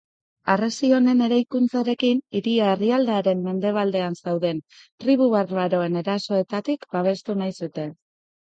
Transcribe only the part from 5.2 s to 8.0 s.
barbaroen erasoetatik babestu nahi zuten.